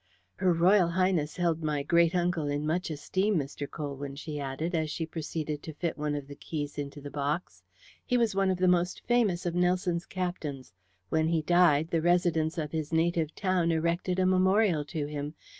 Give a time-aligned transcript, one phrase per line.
[0.37, 3.69] "Her Royal Highness held my great uncle in much esteem, Mr.
[3.69, 7.61] Colwyn," she added, as she proceeded to fit one of the keys into the box.
[8.03, 10.73] "He was one of the most famous of Nelson's captains.
[11.09, 15.35] When he died the residents of his native town erected a memorial to him.